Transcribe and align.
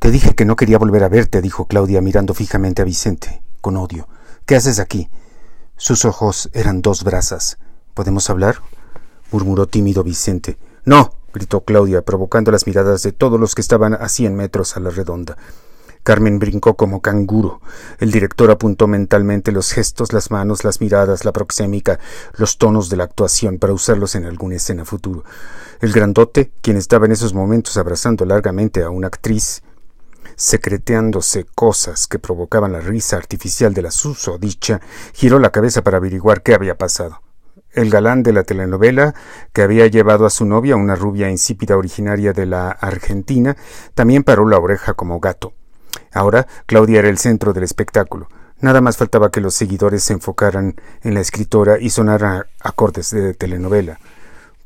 Te 0.00 0.10
dije 0.10 0.34
que 0.34 0.46
no 0.46 0.56
quería 0.56 0.78
volver 0.78 1.04
a 1.04 1.10
verte, 1.10 1.42
dijo 1.42 1.66
Claudia 1.66 2.00
mirando 2.00 2.32
fijamente 2.32 2.80
a 2.80 2.86
Vicente, 2.86 3.42
con 3.60 3.76
odio. 3.76 4.08
¿Qué 4.46 4.56
haces 4.56 4.78
aquí? 4.78 5.10
Sus 5.76 6.06
ojos 6.06 6.48
eran 6.54 6.80
dos 6.80 7.04
brasas. 7.04 7.58
¿Podemos 7.92 8.30
hablar? 8.30 8.62
murmuró 9.30 9.66
tímido 9.66 10.02
Vicente. 10.02 10.56
No, 10.86 11.12
gritó 11.34 11.66
Claudia, 11.66 12.00
provocando 12.00 12.50
las 12.50 12.66
miradas 12.66 13.02
de 13.02 13.12
todos 13.12 13.38
los 13.38 13.54
que 13.54 13.60
estaban 13.60 13.92
a 13.92 14.08
cien 14.08 14.34
metros 14.36 14.74
a 14.74 14.80
la 14.80 14.88
redonda. 14.88 15.36
Carmen 16.02 16.38
brincó 16.38 16.76
como 16.76 17.02
canguro. 17.02 17.60
El 17.98 18.10
director 18.10 18.50
apuntó 18.50 18.86
mentalmente 18.86 19.52
los 19.52 19.70
gestos, 19.70 20.14
las 20.14 20.30
manos, 20.30 20.64
las 20.64 20.80
miradas, 20.80 21.26
la 21.26 21.32
proxémica, 21.32 22.00
los 22.38 22.56
tonos 22.56 22.88
de 22.88 22.96
la 22.96 23.04
actuación 23.04 23.58
para 23.58 23.74
usarlos 23.74 24.14
en 24.14 24.24
alguna 24.24 24.56
escena 24.56 24.86
futuro. 24.86 25.24
El 25.82 25.92
grandote, 25.92 26.52
quien 26.62 26.78
estaba 26.78 27.04
en 27.04 27.12
esos 27.12 27.34
momentos 27.34 27.76
abrazando 27.76 28.24
largamente 28.24 28.82
a 28.82 28.88
una 28.88 29.08
actriz, 29.08 29.62
secreteándose 30.40 31.44
cosas 31.54 32.06
que 32.06 32.18
provocaban 32.18 32.72
la 32.72 32.80
risa 32.80 33.18
artificial 33.18 33.74
de 33.74 33.82
la 33.82 33.90
susodicha, 33.90 34.80
giró 35.12 35.38
la 35.38 35.50
cabeza 35.50 35.84
para 35.84 35.98
averiguar 35.98 36.42
qué 36.42 36.54
había 36.54 36.78
pasado. 36.78 37.20
El 37.72 37.90
galán 37.90 38.22
de 38.22 38.32
la 38.32 38.42
telenovela, 38.42 39.14
que 39.52 39.60
había 39.60 39.86
llevado 39.86 40.24
a 40.24 40.30
su 40.30 40.46
novia, 40.46 40.76
una 40.76 40.96
rubia 40.96 41.28
insípida 41.28 41.76
originaria 41.76 42.32
de 42.32 42.46
la 42.46 42.70
Argentina, 42.70 43.54
también 43.94 44.24
paró 44.24 44.48
la 44.48 44.58
oreja 44.58 44.94
como 44.94 45.20
gato. 45.20 45.52
Ahora 46.10 46.46
Claudia 46.64 47.00
era 47.00 47.10
el 47.10 47.18
centro 47.18 47.52
del 47.52 47.64
espectáculo. 47.64 48.28
Nada 48.60 48.80
más 48.80 48.96
faltaba 48.96 49.30
que 49.30 49.42
los 49.42 49.52
seguidores 49.52 50.04
se 50.04 50.14
enfocaran 50.14 50.80
en 51.02 51.14
la 51.14 51.20
escritora 51.20 51.78
y 51.78 51.90
sonaran 51.90 52.44
acordes 52.60 53.10
de 53.10 53.34
telenovela. 53.34 53.98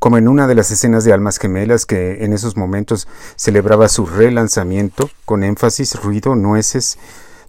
Como 0.04 0.18
en 0.18 0.28
una 0.28 0.46
de 0.46 0.54
las 0.54 0.70
escenas 0.70 1.04
de 1.04 1.14
Almas 1.14 1.38
Gemelas 1.38 1.86
que 1.86 2.26
en 2.26 2.34
esos 2.34 2.58
momentos 2.58 3.08
celebraba 3.36 3.88
su 3.88 4.04
relanzamiento, 4.04 5.08
con 5.24 5.42
énfasis, 5.42 5.98
ruido, 5.98 6.36
nueces, 6.36 6.98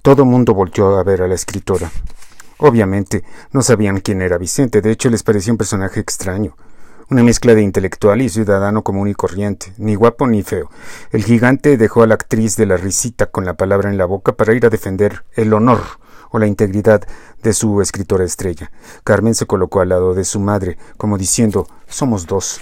todo 0.01 0.23
mundo 0.23 0.53
volteó 0.53 0.97
a 0.97 1.03
ver 1.03 1.21
a 1.21 1.27
la 1.27 1.35
escritora. 1.35 1.91
Obviamente 2.57 3.25
no 3.51 3.61
sabían 3.61 3.99
quién 3.99 4.21
era 4.21 4.37
Vicente, 4.37 4.79
de 4.79 4.89
hecho 4.89 5.09
les 5.09 5.21
parecía 5.21 5.51
un 5.51 5.57
personaje 5.57 5.99
extraño 5.99 6.55
una 7.09 7.23
mezcla 7.23 7.53
de 7.53 7.61
intelectual 7.61 8.21
y 8.21 8.29
ciudadano 8.29 8.83
común 8.83 9.09
y 9.09 9.13
corriente, 9.13 9.73
ni 9.77 9.93
guapo 9.93 10.25
ni 10.25 10.41
feo. 10.41 10.71
El 11.11 11.23
gigante 11.23 11.77
dejó 11.77 12.01
a 12.01 12.07
la 12.07 12.15
actriz 12.15 12.55
de 12.55 12.65
la 12.65 12.77
risita 12.77 13.27
con 13.27 13.45
la 13.45 13.53
palabra 13.53 13.91
en 13.91 13.97
la 13.97 14.05
boca 14.05 14.31
para 14.31 14.55
ir 14.55 14.65
a 14.65 14.71
defender 14.71 15.23
el 15.35 15.53
honor 15.53 15.81
la 16.39 16.47
integridad 16.47 17.01
de 17.41 17.53
su 17.53 17.81
escritora 17.81 18.23
estrella. 18.23 18.71
Carmen 19.03 19.35
se 19.35 19.45
colocó 19.45 19.81
al 19.81 19.89
lado 19.89 20.13
de 20.13 20.23
su 20.23 20.39
madre, 20.39 20.77
como 20.97 21.17
diciendo 21.17 21.67
Somos 21.87 22.25
dos. 22.27 22.61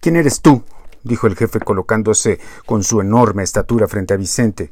¿Quién 0.00 0.16
eres 0.16 0.40
tú? 0.40 0.62
dijo 1.04 1.26
el 1.26 1.36
jefe 1.36 1.58
colocándose 1.60 2.40
con 2.66 2.82
su 2.82 3.00
enorme 3.00 3.42
estatura 3.42 3.88
frente 3.88 4.14
a 4.14 4.16
Vicente, 4.16 4.70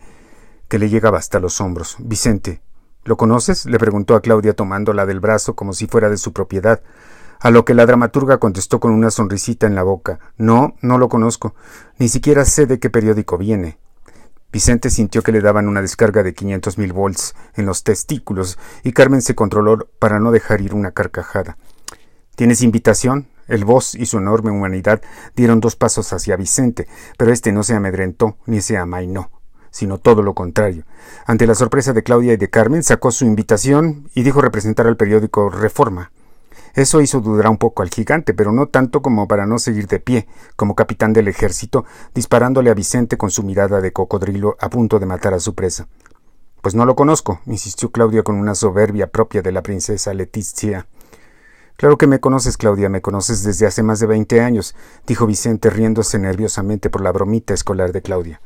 que 0.69 0.79
le 0.79 0.89
llegaba 0.89 1.19
hasta 1.19 1.41
los 1.41 1.61
hombros. 1.61 1.97
Vicente, 1.99 2.61
¿lo 3.05 3.17
conoces? 3.17 3.67
le 3.67 3.79
preguntó 3.79 4.15
a 4.15 4.21
Claudia 4.21 4.55
tomándola 4.55 5.07
del 5.07 5.21
brazo 5.21 5.55
como 5.55 5.73
si 5.73 5.87
fuera 5.87 6.09
de 6.09 6.17
su 6.17 6.33
propiedad 6.33 6.83
a 7.41 7.51
lo 7.51 7.65
que 7.65 7.75
la 7.75 7.87
dramaturga 7.87 8.39
contestó 8.39 8.81
con 8.81 8.93
una 8.93 9.11
sonrisita 9.11 9.67
en 9.67 9.75
la 9.75 9.83
boca. 9.83 10.21
No, 10.37 10.75
no 10.83 10.99
lo 10.99 11.09
conozco. 11.09 11.55
Ni 11.99 12.09
siquiera 12.09 12.45
sé 12.45 12.67
de 12.67 12.79
qué 12.79 12.91
periódico 12.91 13.39
viene. 13.39 13.79
Vicente 14.53 14.91
sintió 14.91 15.23
que 15.23 15.33
le 15.33 15.41
daban 15.41 15.69
una 15.69 15.81
descarga 15.81 16.23
de 16.23 16.35
quinientos 16.35 16.77
mil 16.77 16.93
volts 16.93 17.35
en 17.55 17.67
los 17.67 17.85
testículos 17.85 18.59
y 18.83 18.93
Carmen 18.93 19.23
se 19.23 19.35
controló 19.35 19.89
para 19.99 20.19
no 20.19 20.33
dejar 20.33 20.61
ir 20.61 20.75
una 20.75 20.91
carcajada. 20.91 21.57
¿Tienes 22.35 22.63
invitación? 22.63 23.29
El 23.47 23.65
voz 23.65 23.95
y 23.95 24.07
su 24.07 24.19
enorme 24.19 24.51
humanidad 24.51 25.03
dieron 25.37 25.61
dos 25.61 25.77
pasos 25.77 26.13
hacia 26.13 26.37
Vicente, 26.37 26.89
pero 27.17 27.33
éste 27.33 27.53
no 27.53 27.63
se 27.63 27.75
amedrentó 27.75 28.39
ni 28.47 28.61
se 28.61 28.77
amainó, 28.77 29.31
sino 29.71 29.99
todo 29.99 30.23
lo 30.23 30.35
contrario. 30.35 30.85
Ante 31.27 31.47
la 31.47 31.55
sorpresa 31.55 31.93
de 31.93 32.03
Claudia 32.03 32.33
y 32.33 32.37
de 32.37 32.51
Carmen, 32.51 32.83
sacó 32.83 33.11
su 33.11 33.25
invitación 33.25 34.09
y 34.15 34.23
dijo 34.23 34.41
representar 34.41 34.87
al 34.87 34.97
periódico 34.97 35.51
Reforma. 35.51 36.13
Eso 36.75 37.01
hizo 37.01 37.21
dudar 37.21 37.49
un 37.49 37.59
poco 37.59 37.83
al 37.83 37.91
gigante, 37.91 38.35
pero 38.35 38.53
no 38.53 38.69
tanto 38.69 39.03
como 39.03 39.27
para 39.29 39.47
no 39.47 39.59
seguir 39.59 39.87
de 39.87 40.01
pie, 40.01 40.27
como 40.57 40.75
capitán 40.75 41.13
del 41.13 41.29
ejército, 41.29 41.85
disparándole 42.15 42.71
a 42.71 42.75
Vicente 42.75 43.17
con 43.17 43.31
su 43.31 43.43
mirada 43.43 43.81
de 43.81 43.93
cocodrilo 43.93 44.57
a 44.61 44.71
punto 44.71 44.99
de 44.99 45.07
matar 45.07 45.35
a 45.35 45.41
su 45.41 45.55
presa. 45.55 45.89
Pues 46.63 46.75
no 46.75 46.85
lo 46.85 46.95
conozco, 46.95 47.41
insistió 47.47 47.91
Claudia 47.91 48.23
con 48.23 48.37
una 48.37 48.55
soberbia 48.55 49.11
propia 49.11 49.43
de 49.43 49.53
la 49.53 49.63
princesa 49.63 50.13
Leticia. 50.13 50.87
Claro 51.77 51.97
que 51.97 52.07
me 52.07 52.21
conoces, 52.21 52.59
Claudia, 52.59 52.91
me 52.91 53.01
conoces 53.01 53.43
desde 53.43 53.67
hace 53.67 53.83
más 53.83 54.01
de 54.01 54.07
veinte 54.07 54.43
años, 54.43 54.75
dijo 55.07 55.27
Vicente 55.27 55.71
riéndose 55.71 56.19
nerviosamente 56.19 56.91
por 56.91 57.01
la 57.01 57.13
bromita 57.13 57.55
escolar 57.55 57.93
de 57.93 58.03
Claudia. 58.03 58.41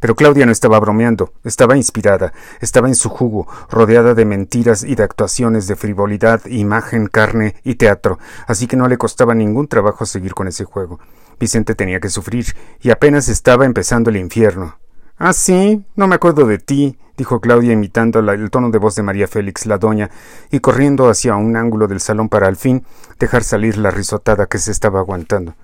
Pero 0.00 0.14
Claudia 0.14 0.46
no 0.46 0.52
estaba 0.52 0.78
bromeando, 0.78 1.32
estaba 1.44 1.76
inspirada, 1.76 2.32
estaba 2.60 2.88
en 2.88 2.94
su 2.94 3.08
jugo, 3.08 3.48
rodeada 3.70 4.14
de 4.14 4.24
mentiras 4.24 4.84
y 4.84 4.94
de 4.94 5.02
actuaciones 5.02 5.66
de 5.66 5.76
frivolidad, 5.76 6.44
imagen, 6.46 7.06
carne 7.06 7.56
y 7.64 7.74
teatro, 7.74 8.18
así 8.46 8.66
que 8.66 8.76
no 8.76 8.88
le 8.88 8.98
costaba 8.98 9.34
ningún 9.34 9.68
trabajo 9.68 10.06
seguir 10.06 10.34
con 10.34 10.48
ese 10.48 10.64
juego. 10.64 11.00
Vicente 11.40 11.74
tenía 11.74 12.00
que 12.00 12.10
sufrir, 12.10 12.46
y 12.80 12.90
apenas 12.90 13.28
estaba 13.28 13.64
empezando 13.64 14.10
el 14.10 14.16
infierno. 14.16 14.78
Ah, 15.18 15.32
sí, 15.32 15.84
no 15.96 16.06
me 16.06 16.14
acuerdo 16.14 16.46
de 16.46 16.58
ti, 16.58 16.96
dijo 17.16 17.40
Claudia 17.40 17.72
imitando 17.72 18.20
el 18.20 18.50
tono 18.50 18.70
de 18.70 18.78
voz 18.78 18.94
de 18.94 19.02
María 19.02 19.26
Félix, 19.26 19.66
la 19.66 19.78
doña, 19.78 20.10
y 20.52 20.60
corriendo 20.60 21.08
hacia 21.08 21.34
un 21.34 21.56
ángulo 21.56 21.88
del 21.88 22.00
salón 22.00 22.28
para 22.28 22.46
al 22.46 22.56
fin 22.56 22.84
dejar 23.18 23.42
salir 23.42 23.78
la 23.78 23.90
risotada 23.90 24.46
que 24.46 24.58
se 24.58 24.70
estaba 24.70 25.00
aguantando. 25.00 25.54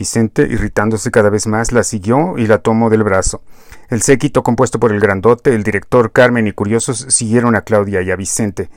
Vicente, 0.00 0.48
irritándose 0.50 1.10
cada 1.10 1.28
vez 1.28 1.46
más, 1.46 1.72
la 1.72 1.84
siguió 1.84 2.38
y 2.38 2.46
la 2.46 2.62
tomó 2.62 2.88
del 2.88 3.04
brazo. 3.04 3.42
El 3.90 4.00
séquito 4.00 4.42
compuesto 4.42 4.80
por 4.80 4.92
el 4.92 4.98
grandote, 4.98 5.54
el 5.54 5.62
director, 5.62 6.10
Carmen 6.10 6.46
y 6.46 6.52
curiosos 6.52 7.04
siguieron 7.10 7.54
a 7.54 7.64
Claudia 7.64 8.00
y 8.00 8.10
a 8.10 8.16
Vicente. 8.16 8.70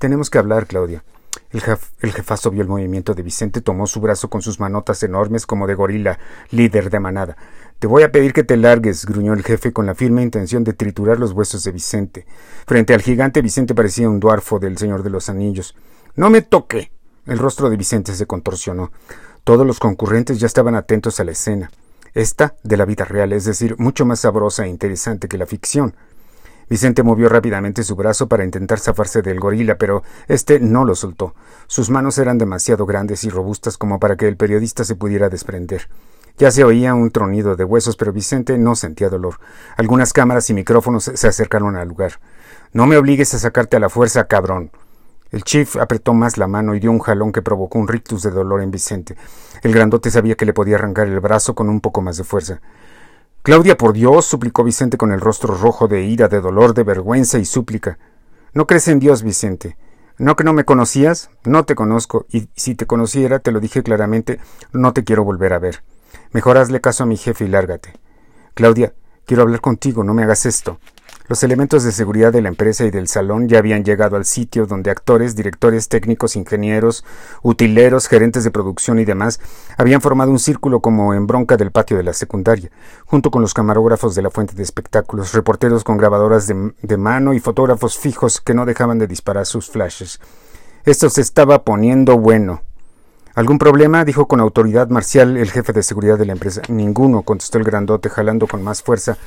Tenemos 0.00 0.28
que 0.28 0.38
hablar, 0.38 0.66
Claudia. 0.66 1.04
El, 1.52 1.62
el, 2.00 2.12
jefazo 2.12 2.50
vio 2.50 2.62
el 2.62 2.68
movimiento 2.68 3.14
de 3.14 3.22
Vicente, 3.22 3.60
tomó 3.60 3.86
su 3.86 4.00
brazo 4.00 4.28
con 4.28 4.42
sus 4.42 4.58
manotas 4.58 5.04
enormes 5.04 5.46
como 5.46 5.68
de 5.68 5.74
gorila, 5.74 6.18
líder 6.50 6.90
de 6.90 6.98
manada. 6.98 7.36
Te 7.78 7.86
voy 7.86 8.02
a 8.02 8.10
pedir 8.10 8.32
que 8.32 8.42
te 8.42 8.56
largues, 8.56 9.06
gruñó 9.06 9.34
el 9.34 9.44
jefe 9.44 9.72
con 9.72 9.86
la 9.86 9.94
firme 9.94 10.22
intención 10.22 10.64
de 10.64 10.72
triturar 10.72 11.20
los 11.20 11.30
huesos 11.30 11.62
de 11.62 11.70
Vicente. 11.70 12.26
Frente 12.66 12.92
al 12.92 13.02
gigante, 13.02 13.40
Vicente 13.40 13.72
parecía 13.72 14.10
un 14.10 14.18
duarfo 14.18 14.58
del 14.58 14.78
Señor 14.78 15.04
de 15.04 15.10
los 15.10 15.28
Anillos. 15.28 15.76
No 16.16 16.28
me 16.28 16.42
toque. 16.42 16.90
El 17.24 17.38
rostro 17.38 17.70
de 17.70 17.76
Vicente 17.76 18.14
se 18.14 18.26
contorsionó. 18.26 18.90
Todos 19.46 19.64
los 19.64 19.78
concurrentes 19.78 20.40
ya 20.40 20.48
estaban 20.48 20.74
atentos 20.74 21.20
a 21.20 21.24
la 21.24 21.30
escena. 21.30 21.70
Esta 22.14 22.56
de 22.64 22.76
la 22.76 22.84
vida 22.84 23.04
real, 23.04 23.32
es 23.32 23.44
decir, 23.44 23.76
mucho 23.78 24.04
más 24.04 24.18
sabrosa 24.18 24.64
e 24.64 24.68
interesante 24.68 25.28
que 25.28 25.38
la 25.38 25.46
ficción. 25.46 25.94
Vicente 26.68 27.04
movió 27.04 27.28
rápidamente 27.28 27.84
su 27.84 27.94
brazo 27.94 28.26
para 28.26 28.42
intentar 28.42 28.80
zafarse 28.80 29.22
del 29.22 29.38
gorila, 29.38 29.78
pero 29.78 30.02
éste 30.26 30.58
no 30.58 30.84
lo 30.84 30.96
soltó. 30.96 31.36
Sus 31.68 31.90
manos 31.90 32.18
eran 32.18 32.38
demasiado 32.38 32.86
grandes 32.86 33.22
y 33.22 33.30
robustas 33.30 33.78
como 33.78 34.00
para 34.00 34.16
que 34.16 34.26
el 34.26 34.36
periodista 34.36 34.82
se 34.82 34.96
pudiera 34.96 35.28
desprender. 35.28 35.88
Ya 36.38 36.50
se 36.50 36.64
oía 36.64 36.94
un 36.94 37.12
tronido 37.12 37.54
de 37.54 37.62
huesos, 37.62 37.94
pero 37.94 38.12
Vicente 38.12 38.58
no 38.58 38.74
sentía 38.74 39.10
dolor. 39.10 39.38
Algunas 39.76 40.12
cámaras 40.12 40.50
y 40.50 40.54
micrófonos 40.54 41.04
se 41.04 41.28
acercaron 41.28 41.76
al 41.76 41.86
lugar. 41.86 42.14
No 42.72 42.88
me 42.88 42.96
obligues 42.96 43.32
a 43.34 43.38
sacarte 43.38 43.76
a 43.76 43.80
la 43.80 43.90
fuerza, 43.90 44.26
cabrón. 44.26 44.72
El 45.30 45.42
chief 45.42 45.76
apretó 45.76 46.14
más 46.14 46.38
la 46.38 46.46
mano 46.46 46.74
y 46.74 46.80
dio 46.80 46.90
un 46.90 47.00
jalón 47.00 47.32
que 47.32 47.42
provocó 47.42 47.78
un 47.78 47.88
rictus 47.88 48.22
de 48.22 48.30
dolor 48.30 48.62
en 48.62 48.70
Vicente. 48.70 49.16
El 49.62 49.72
grandote 49.72 50.10
sabía 50.10 50.36
que 50.36 50.46
le 50.46 50.52
podía 50.52 50.76
arrancar 50.76 51.08
el 51.08 51.20
brazo 51.20 51.54
con 51.54 51.68
un 51.68 51.80
poco 51.80 52.00
más 52.00 52.16
de 52.16 52.24
fuerza. 52.24 52.60
Claudia, 53.42 53.76
por 53.76 53.92
Dios, 53.92 54.26
suplicó 54.26 54.64
Vicente 54.64 54.96
con 54.96 55.12
el 55.12 55.20
rostro 55.20 55.56
rojo 55.56 55.88
de 55.88 56.02
ira, 56.02 56.28
de 56.28 56.40
dolor, 56.40 56.74
de 56.74 56.82
vergüenza 56.82 57.38
y 57.38 57.44
súplica. 57.44 57.98
No 58.54 58.66
crees 58.66 58.88
en 58.88 58.98
Dios, 58.98 59.22
Vicente. 59.22 59.76
¿No 60.18 60.34
que 60.34 60.44
no 60.44 60.52
me 60.52 60.64
conocías? 60.64 61.30
No 61.44 61.64
te 61.64 61.74
conozco, 61.74 62.26
y 62.30 62.48
si 62.56 62.74
te 62.74 62.86
conociera, 62.86 63.38
te 63.38 63.52
lo 63.52 63.60
dije 63.60 63.82
claramente, 63.82 64.40
no 64.72 64.92
te 64.92 65.04
quiero 65.04 65.24
volver 65.24 65.52
a 65.52 65.58
ver. 65.58 65.82
Mejor 66.32 66.56
hazle 66.56 66.80
caso 66.80 67.02
a 67.02 67.06
mi 67.06 67.16
jefe 67.16 67.44
y 67.44 67.48
lárgate. 67.48 67.92
Claudia, 68.54 68.94
quiero 69.26 69.42
hablar 69.42 69.60
contigo, 69.60 70.04
no 70.04 70.14
me 70.14 70.22
hagas 70.22 70.46
esto. 70.46 70.80
Los 71.28 71.42
elementos 71.42 71.82
de 71.82 71.90
seguridad 71.90 72.32
de 72.32 72.40
la 72.40 72.48
empresa 72.48 72.84
y 72.84 72.90
del 72.92 73.08
salón 73.08 73.48
ya 73.48 73.58
habían 73.58 73.84
llegado 73.84 74.14
al 74.14 74.24
sitio 74.24 74.66
donde 74.66 74.92
actores, 74.92 75.34
directores 75.34 75.88
técnicos, 75.88 76.36
ingenieros, 76.36 77.04
utileros, 77.42 78.06
gerentes 78.06 78.44
de 78.44 78.52
producción 78.52 79.00
y 79.00 79.04
demás 79.04 79.40
habían 79.76 80.00
formado 80.00 80.30
un 80.30 80.38
círculo 80.38 80.78
como 80.78 81.14
en 81.14 81.26
bronca 81.26 81.56
del 81.56 81.72
patio 81.72 81.96
de 81.96 82.04
la 82.04 82.12
secundaria, 82.12 82.70
junto 83.06 83.32
con 83.32 83.42
los 83.42 83.54
camarógrafos 83.54 84.14
de 84.14 84.22
la 84.22 84.30
fuente 84.30 84.54
de 84.54 84.62
espectáculos, 84.62 85.32
reporteros 85.32 85.82
con 85.82 85.96
grabadoras 85.96 86.46
de, 86.46 86.96
mano 86.96 87.34
y 87.34 87.40
fotógrafos 87.40 87.98
fijos 87.98 88.40
que 88.40 88.54
no 88.54 88.64
dejaban 88.64 88.98
de 89.00 89.08
disparar 89.08 89.46
sus 89.46 89.68
flashes. 89.68 90.20
Esto 90.84 91.10
se 91.10 91.22
estaba 91.22 91.64
poniendo 91.64 92.18
bueno. 92.18 92.62
¿Algún 93.34 93.58
problema? 93.58 94.04
dijo 94.04 94.28
con 94.28 94.40
autoridad 94.40 94.88
marcial 94.90 95.36
el 95.36 95.50
jefe 95.50 95.72
de 95.72 95.82
seguridad 95.82 96.18
de 96.18 96.26
la 96.26 96.32
empresa. 96.32 96.62
Ninguno, 96.68 97.22
contestó 97.22 97.58
el 97.58 97.64
grandote, 97.64 98.08
jalando 98.08 98.46
con 98.46 98.62
más 98.62 98.82
fuerza 98.82 99.18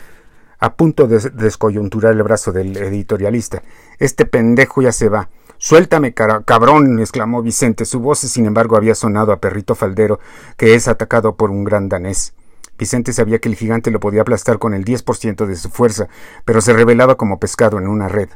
a 0.59 0.73
punto 0.75 1.07
de 1.07 1.19
descoyunturar 1.33 2.13
el 2.13 2.23
brazo 2.23 2.51
del 2.51 2.75
editorialista. 2.77 3.63
Este 3.97 4.25
pendejo 4.25 4.81
ya 4.81 4.91
se 4.91 5.09
va. 5.09 5.29
Suéltame, 5.57 6.13
cabrón, 6.13 6.99
exclamó 6.99 7.41
Vicente. 7.41 7.85
Su 7.85 7.99
voz, 7.99 8.19
sin 8.19 8.45
embargo, 8.45 8.77
había 8.77 8.95
sonado 8.95 9.31
a 9.31 9.39
perrito 9.39 9.75
faldero 9.75 10.19
que 10.57 10.75
es 10.75 10.87
atacado 10.87 11.35
por 11.35 11.49
un 11.49 11.63
gran 11.63 11.89
danés. 11.89 12.33
Vicente 12.77 13.11
sabía 13.11 13.39
que 13.39 13.49
el 13.49 13.55
gigante 13.55 13.91
lo 13.91 13.99
podía 13.99 14.21
aplastar 14.21 14.57
con 14.57 14.73
el 14.73 14.85
10% 14.85 15.45
de 15.45 15.55
su 15.57 15.69
fuerza, 15.69 16.07
pero 16.45 16.61
se 16.61 16.71
revelaba 16.71 17.15
como 17.15 17.39
pescado 17.39 17.77
en 17.77 17.87
una 17.87 18.07
red. 18.07 18.29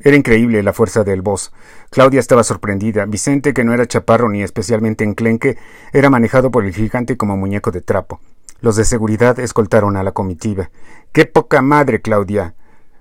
Era 0.00 0.16
increíble 0.16 0.62
la 0.62 0.72
fuerza 0.72 1.04
del 1.04 1.22
boss. 1.22 1.52
Claudia 1.90 2.20
estaba 2.20 2.44
sorprendida. 2.44 3.04
Vicente, 3.04 3.52
que 3.52 3.64
no 3.64 3.74
era 3.74 3.86
chaparro 3.86 4.28
ni 4.28 4.42
especialmente 4.42 5.04
enclenque, 5.04 5.58
era 5.92 6.10
manejado 6.10 6.50
por 6.50 6.64
el 6.64 6.74
gigante 6.74 7.16
como 7.16 7.36
muñeco 7.36 7.70
de 7.70 7.82
trapo. 7.82 8.20
Los 8.60 8.76
de 8.76 8.84
seguridad 8.84 9.38
escoltaron 9.38 9.96
a 9.96 10.02
la 10.02 10.12
comitiva. 10.12 10.70
¡Qué 11.12 11.26
poca 11.26 11.62
madre, 11.62 12.00
Claudia! 12.00 12.54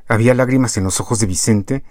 ¿Había 0.08 0.34
lágrimas 0.34 0.78
en 0.78 0.84
los 0.84 1.00
ojos 1.00 1.20
de 1.20 1.28
Vicente? 1.28 1.84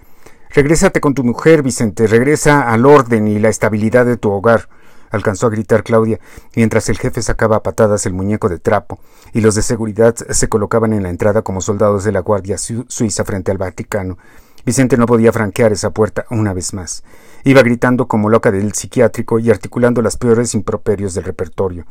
Regrésate 0.49 1.01
con 1.01 1.13
tu 1.13 1.23
mujer, 1.23 1.63
Vicente. 1.63 2.07
Regresa 2.07 2.71
al 2.71 2.85
orden 2.85 3.27
y 3.27 3.39
la 3.39 3.49
estabilidad 3.49 4.05
de 4.05 4.17
tu 4.17 4.31
hogar 4.31 4.69
alcanzó 5.13 5.47
a 5.47 5.51
gritar 5.51 5.83
Claudia, 5.83 6.19
mientras 6.55 6.89
el 6.89 6.97
jefe 6.97 7.21
sacaba 7.21 7.57
a 7.57 7.63
patadas 7.63 8.05
el 8.05 8.13
muñeco 8.13 8.49
de 8.49 8.59
trapo, 8.59 8.99
y 9.31 9.41
los 9.41 9.55
de 9.55 9.61
seguridad 9.61 10.15
se 10.15 10.49
colocaban 10.49 10.91
en 10.91 11.03
la 11.03 11.09
entrada 11.09 11.43
como 11.43 11.61
soldados 11.61 12.03
de 12.03 12.11
la 12.11 12.21
Guardia 12.21 12.57
Suiza 12.57 13.23
frente 13.23 13.51
al 13.51 13.59
Vaticano. 13.59 14.17
Vicente 14.65 14.97
no 14.97 15.05
podía 15.05 15.31
franquear 15.31 15.71
esa 15.71 15.91
puerta 15.91 16.25
una 16.29 16.53
vez 16.53 16.73
más. 16.73 17.03
Iba 17.43 17.61
gritando 17.61 18.07
como 18.07 18.29
loca 18.29 18.51
del 18.51 18.73
psiquiátrico 18.73 19.37
y 19.37 19.51
articulando 19.51 20.01
las 20.01 20.17
peores 20.17 20.55
improperios 20.55 21.13
del 21.13 21.25
repertorio. 21.25 21.85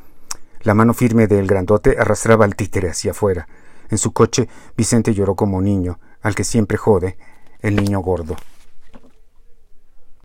La 0.63 0.75
mano 0.75 0.95
firme 0.95 1.27
del 1.27 1.47
grandote 1.47 1.97
arrastraba 1.99 2.45
al 2.45 2.55
títere 2.55 2.91
hacia 2.91 3.11
afuera. 3.11 3.49
En 3.91 3.99
su 3.99 4.13
coche, 4.13 4.49
Vicente 4.77 5.13
lloró 5.13 5.35
como 5.35 5.61
niño, 5.61 5.99
al 6.23 6.35
que 6.35 6.45
siempre 6.45 6.77
jode, 6.79 7.19
el 7.61 7.77
niño 7.77 8.01
gordo. 8.01 8.37